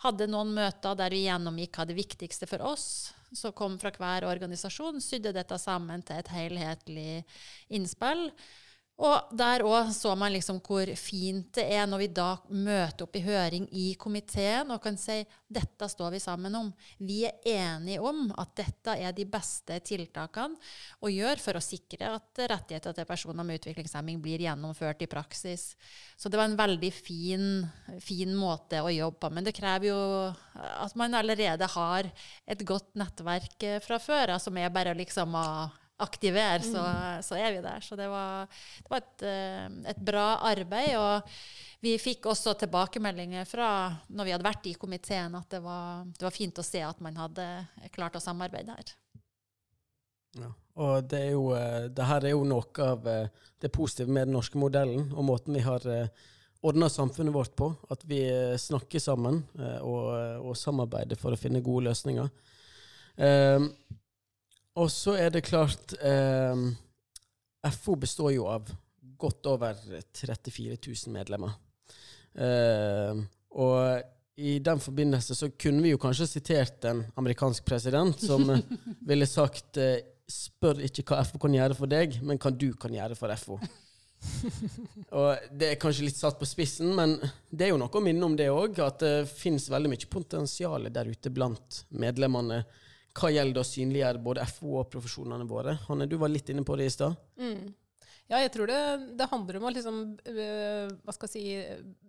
[0.06, 4.28] Hadde noen møter der vi gjennomgikk hva det viktigste for oss, som kom fra hver
[4.30, 7.24] organisasjon, sydde dette sammen til et helhetlig
[7.74, 8.28] innspill.
[8.96, 13.18] Og der òg så man liksom hvor fint det er når vi da møter opp
[13.20, 15.18] i høring i komiteen og kan si
[15.52, 16.70] dette står vi sammen om.
[17.04, 20.56] Vi er enige om at dette er de beste tiltakene
[21.04, 25.74] å gjøre for å sikre at rettigheter til personer med utviklingshemming blir gjennomført i praksis.
[26.16, 27.48] Så det var en veldig fin,
[28.00, 29.36] fin måte å jobbe på.
[29.36, 30.02] Men det krever jo
[30.56, 32.08] at man allerede har
[32.48, 35.50] et godt nettverk fra før, som er bare liksom å
[35.98, 37.24] aktivere, så, mm.
[37.24, 37.80] så, er vi der.
[37.80, 38.48] Så det var,
[38.84, 40.92] det var et, eh, et, bra arbeid.
[41.00, 41.30] Og
[41.86, 43.70] vi fikk også tilbakemeldinger fra
[44.10, 47.02] når vi hadde vært i komiteen, at det var, det var fint å se at
[47.04, 47.48] man hadde
[47.96, 48.94] klart å samarbeide her.
[50.36, 50.52] Ja.
[50.84, 54.28] Og det, er jo, eh, det her er jo noe av eh, det positive med
[54.28, 55.86] den norske modellen, og måten vi har
[56.66, 57.70] ordna samfunnet vårt på.
[57.94, 58.20] At vi
[58.60, 59.44] snakker sammen
[59.86, 60.08] og,
[60.42, 62.28] og samarbeider for å finne gode løsninger.
[63.16, 63.70] Um,
[64.76, 66.66] og så er det klart eh,
[67.76, 68.68] FO består jo av
[69.18, 69.78] godt over
[70.14, 71.56] 34 000 medlemmer.
[72.36, 73.22] Eh,
[73.56, 78.52] og i den forbindelse så kunne vi jo kanskje sitert en amerikansk president som
[79.10, 82.90] ville sagt eh, Spør ikke hva FO kan gjøre for deg, men hva du kan
[82.90, 83.60] gjøre for FO.
[85.20, 87.14] og Det er kanskje litt satt på spissen, men
[87.54, 88.80] det er jo noe å minne om det òg.
[88.82, 92.64] At det finnes veldig mye potensial der ute blant medlemmene
[93.16, 95.78] hva gjelder å synliggjøre både FO og profesjonene våre.
[95.88, 97.16] Hanne, du var litt inne på det i stad.
[97.40, 97.74] Mm.
[98.26, 98.80] Ja, jeg tror det,
[99.20, 101.44] det handler om å liksom, jeg si,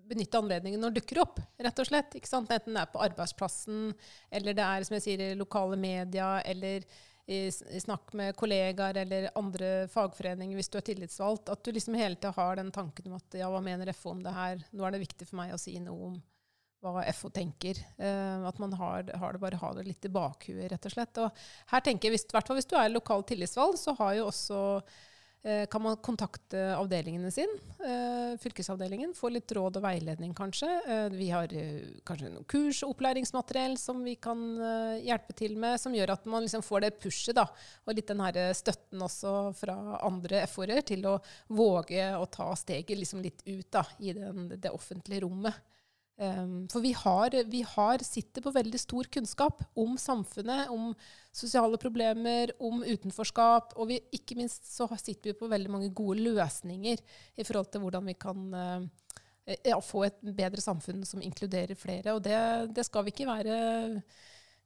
[0.09, 2.17] benytte anledningen når det dukker opp, rett og slett.
[2.17, 3.91] Enten det er på arbeidsplassen,
[4.33, 6.87] eller det er som jeg sier, lokale media, eller
[7.27, 11.51] i, i snakk med kollegaer eller andre fagforeninger hvis du er tillitsvalgt.
[11.53, 14.23] At du liksom hele tida har den tanken om at ja, hva mener FO om
[14.25, 14.63] det her?
[14.73, 16.17] Nå er det viktig for meg å si noe om
[16.85, 17.81] hva FO tenker.
[18.01, 21.25] Uh, at man har, har, det, bare har det litt i bakhuet, rett og slett.
[21.25, 25.65] Og her tenker jeg, hvert hvis du er lokal tillitsvalgt, så har jo også uh,
[25.73, 30.69] kan man kontakte avdelingene sin, uh, fylkesavdelingen, få litt råd og veiledning kanskje.
[30.87, 31.53] Eh, vi har
[32.07, 34.43] kanskje noen kurs og opplæringsmateriell som vi kan
[35.03, 37.47] hjelpe til med, som gjør at man liksom får det pushet da,
[37.87, 41.17] og litt den her støtten også fra andre FO-er til å
[41.57, 45.57] våge å ta steget liksom litt ut da, i den, det offentlige rommet.
[46.17, 50.95] Um, for vi, har, vi har, sitter på veldig stor kunnskap om samfunnet, om
[51.29, 53.75] sosiale problemer, om utenforskap.
[53.77, 57.03] Og vi, ikke minst så sitter vi på veldig mange gode løsninger
[57.37, 58.87] i forhold til hvordan vi kan uh,
[59.61, 62.17] ja, få et bedre samfunn som inkluderer flere.
[62.17, 62.39] Og det,
[62.73, 63.59] det skal vi ikke være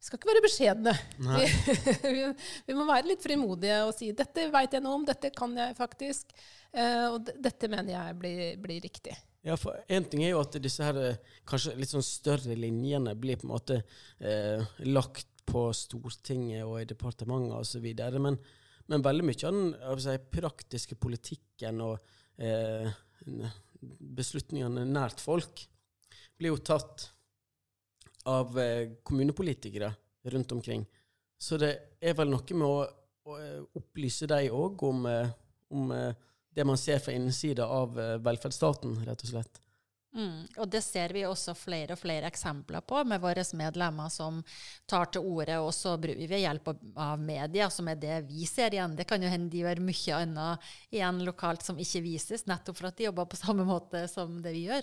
[0.00, 0.92] vi skal ikke være beskjedne.
[2.14, 2.22] Vi,
[2.64, 5.76] vi, må være litt frimodige og si 'dette veit jeg noe om, dette kan jeg
[5.76, 6.32] faktisk',
[6.72, 9.18] uh, og dette mener jeg blir, blir riktig.
[9.46, 13.14] Ja, for Én ting er jo at disse her eh, kanskje litt sånn større linjene
[13.16, 13.79] blir på en måte
[14.20, 17.87] eh, lagt på Stortinget og i departementet osv.
[18.20, 18.37] Men,
[18.90, 21.96] men veldig mye av den si, praktiske politikken og
[22.37, 22.92] eh,
[23.81, 25.64] beslutningene nært folk
[26.37, 27.09] blir jo tatt
[28.29, 29.92] av eh, kommunepolitikere
[30.33, 30.85] rundt omkring.
[31.40, 32.81] Så det er vel noe med å,
[33.24, 35.33] å eh, opplyse dem òg om, eh,
[35.72, 35.94] om
[36.54, 39.60] det man ser fra innsida av eh, velferdsstaten, rett og slett.
[40.10, 44.40] Mm, og det ser vi også flere og flere eksempler på med våre medlemmer som
[44.90, 45.60] tar til orde,
[46.02, 48.96] bruker vi hjelp av media, som er det vi ser igjen.
[48.98, 52.90] Det kan jo hende de gjør mye annet igjen lokalt som ikke vises, nettopp for
[52.90, 54.82] at de jobber på samme måte som det vi gjør.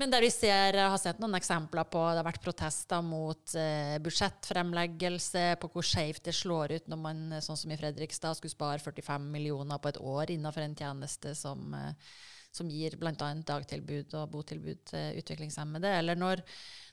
[0.00, 3.98] Men der vi ser, har sett noen eksempler på det har vært protester mot eh,
[4.00, 8.80] budsjettfremleggelse, på hvor skjevt det slår ut når man, sånn som i Fredrikstad, skulle spare
[8.80, 12.16] 45 millioner på et år innenfor en tjeneste som, eh,
[12.52, 13.14] som gir bl.a.
[13.46, 15.98] dagtilbud og botilbud til utviklingshemmede.
[16.00, 16.44] Eller når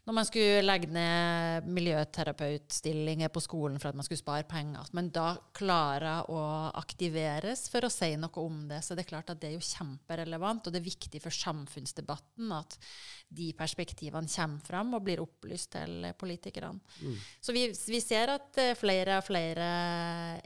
[0.08, 4.94] når man skulle legge ned miljøterapeutstillinger på skolen for at man skulle spare penger, at
[4.96, 6.44] man da klarer å
[6.80, 8.80] aktiveres for å si noe om det.
[8.86, 12.56] Så det er klart at det er jo kjemperelevant, og det er viktig for samfunnsdebatten
[12.56, 12.80] at
[13.28, 16.80] de perspektivene kommer fram og blir opplyst til politikerne.
[17.04, 17.20] Mm.
[17.44, 19.72] Så vi, vi, ser at eh, flere og flere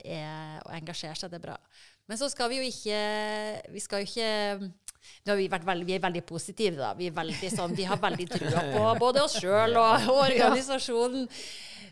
[0.02, 1.30] er, og engasjerer seg.
[1.30, 1.62] Det er bra.
[2.10, 2.98] Men så skal vi jo ikke
[3.72, 4.72] Vi skal jo ikke
[5.26, 6.94] vi, veldig, vi er veldig positive, da.
[6.98, 11.28] Vi, veldig, sånn, vi har veldig trua på både oss sjøl og, og organisasjonen.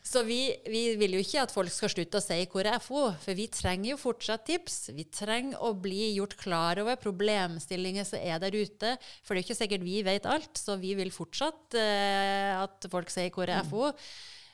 [0.05, 3.09] Så vi, vi, vil jo ikke at folk skal slutte å si hvor er FO,
[3.19, 4.77] for vi trenger jo fortsatt tips.
[4.95, 8.95] Vi trenger å bli gjort klar over problemstillinger som er der ute.
[9.21, 13.11] For det er ikke sikkert vi vet alt, så vi vil fortsatt eh, at folk
[13.13, 13.91] sier hvor er FO.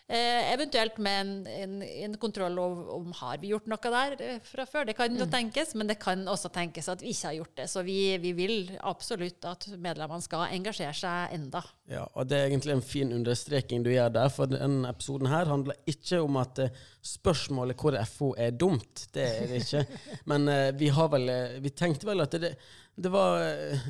[0.07, 4.35] Eh, eventuelt med en, en, en kontroll om, om har vi gjort noe der eh,
[4.45, 4.83] fra før.
[4.85, 5.31] Det kan jo mm.
[5.33, 7.65] tenkes, men det kan også tenkes at vi ikke har gjort det.
[7.71, 8.53] Så vi, vi vil
[8.85, 11.63] absolutt at medlemmene skal engasjere seg enda.
[11.89, 15.49] Ja, og Det er egentlig en fin understreking du gjør der, for denne episoden her
[15.49, 19.07] handler ikke om at uh, spørsmålet hvor FO er dumt.
[19.09, 19.83] Det er det ikke.
[20.29, 22.53] Men eh, vi, har vel, uh, vi tenkte vel at det,
[22.93, 23.41] det var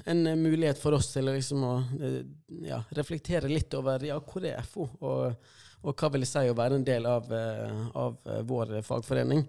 [0.08, 1.76] en mulighet for oss til liksom å
[2.64, 4.88] ja, reflektere litt over ja, hvor er FO.
[5.04, 8.80] og og hva vil det si å være en del av, eh, av eh, vår
[8.86, 9.46] fagforening.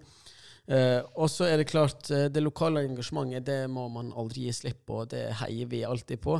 [0.67, 4.81] Uh, og så er det klart, det lokale engasjementet det må man aldri gi slipp
[4.89, 5.05] på.
[5.07, 6.35] Det heier vi alltid på.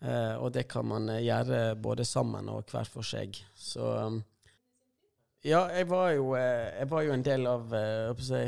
[0.00, 3.36] Uh, og det kan man gjøre både sammen og hver for seg.
[3.52, 3.84] Så
[5.44, 7.76] Ja, jeg var, jo, jeg var jo, en del av
[8.24, 8.40] si,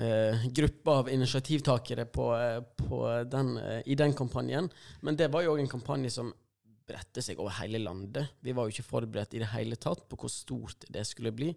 [0.00, 2.32] uh, gruppa av initiativtakere på,
[2.80, 4.72] på den, i den kampanjen.
[5.04, 6.32] Men det var jo òg en kampanje som
[6.86, 8.36] brette seg over hele landet.
[8.40, 11.50] Vi var jo ikke forberedt i det hele tatt på hvor stort det skulle bli.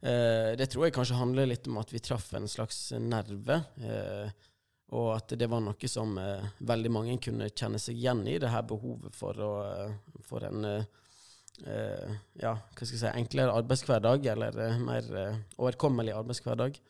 [0.00, 3.60] Eh, det tror jeg kanskje handler litt om at vi traff en slags nerve.
[3.80, 4.48] Eh,
[4.96, 8.50] og at det var noe som eh, veldig mange kunne kjenne seg igjen i, det
[8.50, 9.52] her behovet for, å,
[10.26, 16.16] for en eh, ja, hva skal jeg si, enklere arbeidshverdag, eller eh, mer eh, overkommelig
[16.18, 16.80] arbeidshverdag.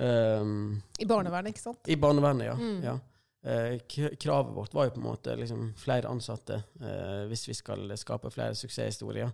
[0.00, 1.88] I barnevernet, ikke sant?
[1.92, 2.54] I barnevernet, ja.
[2.56, 2.78] Mm.
[2.86, 2.94] ja.
[3.42, 3.78] Eh,
[4.20, 8.32] kravet vårt var jo på en måte liksom flere ansatte eh, hvis vi skal skape
[8.34, 9.32] flere suksesshistorier.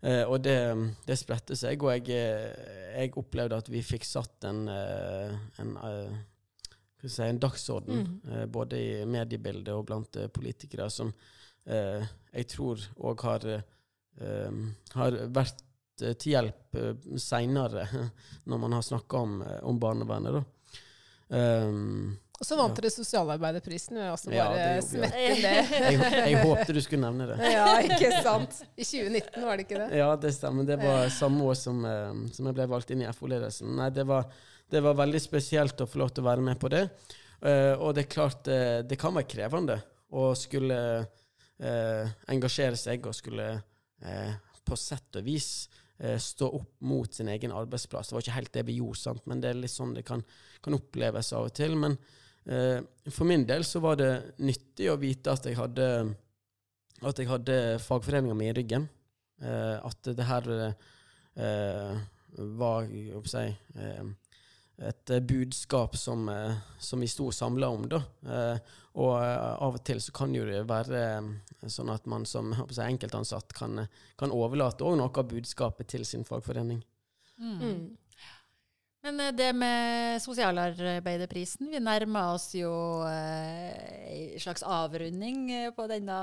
[0.00, 0.58] Eh, og det,
[1.06, 2.08] det spredte seg, og jeg,
[2.96, 5.72] jeg, opplevde at vi fikk satt en, en,
[7.04, 8.44] si, en dagsorden, mm.
[8.50, 11.12] både i mediebildet og blant politikere, som
[11.68, 13.42] jeg tror òg har,
[14.94, 15.58] har vært
[15.98, 16.78] til hjelp
[17.20, 17.84] seinere,
[18.48, 20.38] når man har snakka om, om barnevernet.
[20.38, 20.46] da.
[21.28, 23.98] Um, og så vant dere sosialarbeiderprisen.
[23.98, 25.54] Jeg også bare ja, smette det.
[25.84, 27.38] jeg, jeg håpte du skulle nevne det.
[27.50, 28.60] ja, ikke sant.
[28.80, 29.88] I 2019, var det ikke det?
[29.98, 30.68] Ja, det stemmer.
[30.68, 33.74] Det var samme år som, eh, som jeg ble valgt inn i FO-ledelsen.
[33.80, 34.28] Nei, det var,
[34.70, 36.86] det var, veldig spesielt å få lov til å være med på det.
[37.38, 39.76] Uh, og det er klart, uh, det kan være krevende
[40.10, 43.52] å skulle uh, engasjere seg og skulle
[44.68, 48.10] på sett og vis eh, stå opp mot sin egen arbeidsplass.
[48.10, 49.26] Det var ikke helt det vi gjorde, sant?
[49.26, 50.24] men det er litt sånn det kan,
[50.64, 51.76] kan oppleves av og til.
[51.80, 52.17] Men eh,
[52.48, 55.88] for min del så var det nyttig å vite at jeg hadde,
[57.04, 58.86] at jeg hadde fagforeninga mi i ryggen.
[59.42, 60.48] Eh, at det her
[61.38, 61.98] eh,
[62.58, 63.44] var jeg si,
[63.78, 64.08] eh,
[64.88, 67.88] et budskap som, eh, som vi sto samla om.
[67.88, 68.02] da.
[68.26, 68.58] Eh,
[68.94, 71.22] og av og til så kan jo det være
[71.66, 73.86] sånn at man som si, enkeltansatt kan,
[74.18, 76.82] kan overlate noe av budskapet til sin fagforening.
[77.38, 77.96] Mm.
[79.06, 82.72] Men eh, det med sosialarbeiderprisen Vi nærmer oss jo
[83.06, 86.18] eh, en slags avrunding eh, på denne,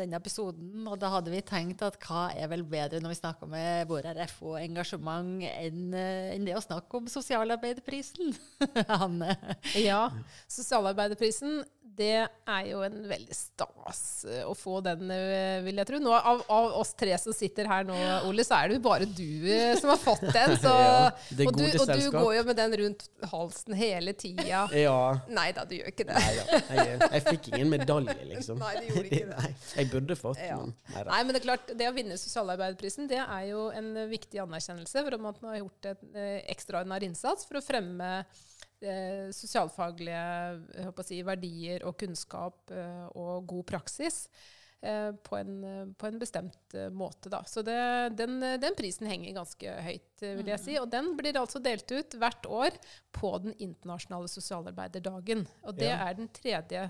[0.00, 0.84] denne, episoden.
[0.86, 4.10] Og da hadde vi tenkt at hva er vel bedre når vi snakker med vår
[4.18, 8.34] RFO engasjement, enn, enn det å snakke om sosialarbeiderprisen?
[9.00, 9.36] Hanne?
[9.78, 10.08] Ja.
[10.50, 11.62] Sosialarbeiderprisen
[12.00, 16.00] det er jo en veldig stas eh, å få den, eh, vil jeg tro.
[16.02, 17.96] Nå, av, av, oss tre som sitter her nå,
[18.28, 20.56] Ole, så er det jo bare du eh, som har fått den.
[20.60, 24.66] Så, ja, og, du, og, du, går jo med den rundt halsen hele tida.
[24.80, 24.96] Ja.
[25.28, 26.16] Nei da, du gjør ikke det.
[26.16, 28.60] Nei, jeg, jeg, fikk ingen medalje, liksom.
[28.62, 29.40] Nei, du gjorde ikke det.
[29.44, 30.56] Nei, jeg burde fått ja.
[30.60, 33.90] men nei, nei, men det er klart, det å vinne sosialarbeiderprisen, det er jo en
[34.10, 36.22] viktig anerkjennelse for at man har gjort en
[36.54, 44.24] ekstraordinær innsats for å fremme eh, sosialfaglige si, verdier og kunnskap eh, og god praksis
[44.26, 47.28] eh, på, en, på, en, bestemt eh, måte.
[47.28, 47.42] Da.
[47.44, 47.76] Så det,
[48.16, 50.76] den, den, prisen henger ganske høyt, eh, vil jeg si.
[50.76, 50.82] Mm.
[50.82, 52.78] Og den blir altså delt ut hvert år
[53.12, 55.44] på den internasjonale sosialarbeiderdagen.
[55.68, 56.00] Og det ja.
[56.06, 56.86] er den tredje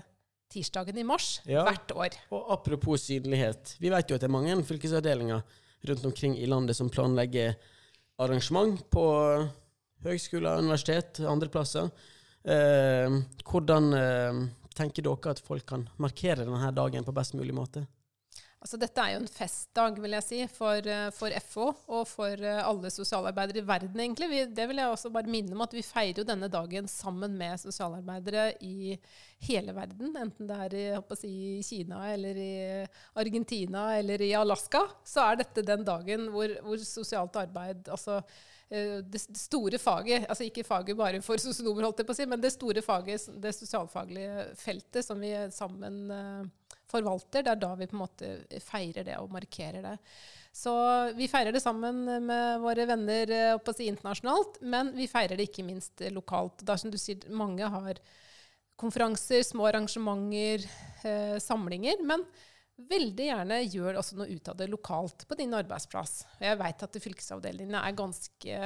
[0.51, 1.65] tirsdagen i mars ja.
[1.67, 2.15] hvert år.
[2.35, 3.75] Og apropos synlighet.
[3.79, 5.43] Vi vet jo at det er mange fylkesavdelinger
[5.89, 7.55] rundt omkring i landet som planlegger
[8.21, 9.05] arrangement på
[10.05, 11.91] høgskoler, universitet, andre plasser.
[12.41, 14.41] Eh, hvordan eh,
[14.81, 17.87] tenker dere at folk kan markere denne dagen på best mulig måte?
[18.61, 21.63] Altså, dette er jo en festdag, vil jeg si, for, eh, for FO
[21.97, 24.27] og for eh, alle sosialarbeidere i verden, egentlig.
[24.29, 27.33] Vi, det vil jeg også bare minne om at vi feirer jo denne dagen sammen
[27.39, 28.93] med sosialarbeidere i
[29.47, 30.13] hele verden.
[30.13, 30.85] Enten det er i
[31.17, 31.33] si,
[31.65, 32.53] Kina eller i
[33.23, 38.21] Argentina eller i Alaska, så er dette den dagen hvor, hvor sosialt arbeid altså
[38.71, 42.39] det store faget, altså ikke faget bare for sosionomer, holdt jeg på å si, men
[42.39, 47.89] det store faget, det sosialfaglige feltet som vi sammen uh, forvalter, det er da vi
[47.91, 48.29] på en måte
[48.63, 49.97] feirer det og markerer det.
[50.55, 50.71] Så
[51.15, 55.67] vi feirer det sammen med våre venner å si, internasjonalt, men vi feirer det ikke
[55.67, 56.63] minst lokalt.
[56.67, 57.99] Da som du sier, mange har
[58.79, 60.65] konferanser, små arrangementer,
[61.39, 62.03] samlinger.
[62.03, 62.25] men
[62.89, 66.21] veldig gjerne gjør også noe ut av det lokalt på din arbeidsplass.
[66.41, 68.59] Jeg veit at fylkesavdelingene er ganske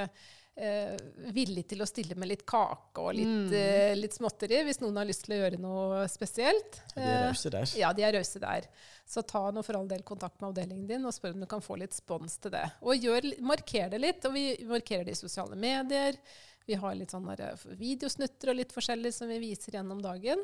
[0.56, 0.96] eh,
[1.36, 3.54] villige til å stille med litt kake og litt, mm.
[3.60, 6.82] eh, litt, småtteri hvis noen har lyst til å gjøre noe spesielt.
[6.96, 7.76] De er rause der.
[7.80, 8.68] Ja, de er rause der.
[9.06, 11.64] Så ta nå for all del kontakt med avdelingen din og spør om du kan
[11.64, 12.66] få litt spons til det.
[12.82, 14.28] Og gjør, marker det litt.
[14.28, 16.20] Og vi markerer det i sosiale medier.
[16.66, 17.36] Vi har litt sånne
[17.78, 20.42] videosnutter og litt forskjellig som vi viser gjennom dagen.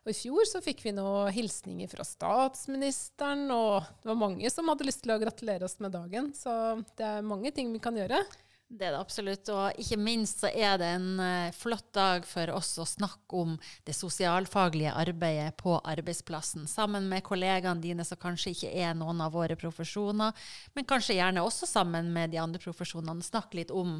[0.00, 4.70] Og I fjor så fikk vi noen hilsninger fra statsministeren, og det var mange som
[4.72, 6.30] hadde lyst til å gratulere oss med dagen.
[6.34, 6.52] Så
[6.98, 8.22] det er mange ting vi kan gjøre.
[8.70, 9.48] Det er det absolutt.
[9.50, 13.56] Og ikke minst så er det en uh, flott dag for oss å snakke om
[13.86, 16.68] det sosialfaglige arbeidet på arbeidsplassen.
[16.70, 20.36] Sammen med kollegaene dine som kanskje ikke er noen av våre profesjoner,
[20.76, 23.26] men kanskje gjerne også sammen med de andre profesjonene.
[23.26, 23.96] Snakke litt om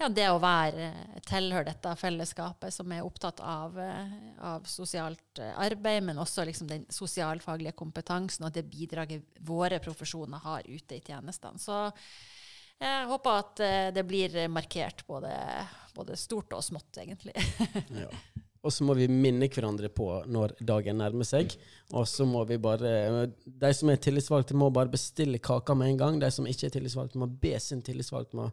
[0.00, 4.16] ja, det å være, uh, tilhøre dette fellesskapet som er opptatt av, uh,
[4.50, 10.66] av sosialt arbeid, men også liksom den sosialfaglige kompetansen og det bidraget våre profesjoner har
[10.66, 11.62] ute i tjenestene.
[11.62, 11.84] Så
[12.78, 15.32] jeg håper at eh, det blir markert både,
[15.96, 17.34] både stort og smått, egentlig.
[18.04, 18.10] ja.
[18.66, 21.54] Og så må vi minne hverandre på når dagen nærmer seg.
[21.94, 26.00] Og så må vi bare De som er tillitsvalgte, må bare bestille kaka med en
[26.00, 26.18] gang.
[26.20, 28.52] De som ikke er tillitsvalgte, må be sin tillitsvalgte om å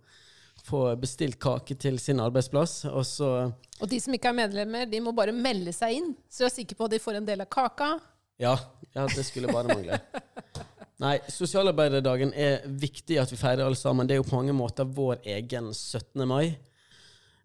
[0.65, 2.83] få bestilt kake til sin arbeidsplass.
[2.91, 6.45] Og, så og de som ikke er medlemmer, de må bare melde seg inn, så
[6.45, 7.95] jeg er sikker på at de får en del av kaka.
[8.41, 8.55] Ja,
[8.95, 9.99] ja det skulle bare mangle.
[11.03, 14.07] Nei, sosialarbeiderdagen er viktig at vi feirer alle sammen.
[14.07, 16.23] Det er jo på mange måter vår egen 17.
[16.27, 16.55] mai.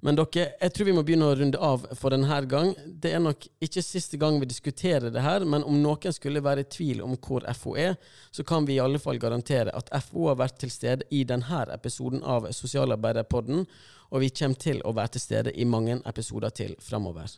[0.00, 2.70] Men dere, jeg tror vi må begynne å runde av for denne gang.
[2.86, 6.62] Det er nok ikke siste gang vi diskuterer det her, men om noen skulle være
[6.64, 7.98] i tvil om hvor FO er,
[8.32, 11.66] så kan vi i alle fall garantere at FO har vært til stede i denne
[11.74, 13.66] episoden av Sosialarbeiderpodden,
[14.10, 17.34] og vi kommer til å være til stede i mange episoder til framover.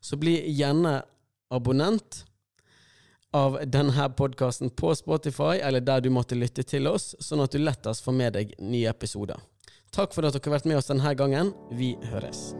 [0.00, 1.00] Så bli gjerne
[1.52, 2.22] abonnent
[3.36, 7.60] av denne podkasten på Spotify eller der du måtte lytte til oss, sånn at du
[7.60, 9.40] lettest får med deg nye episoder.
[9.92, 11.54] Takk for at dere har vært med oss denne gangen.
[11.72, 12.50] Vi høres.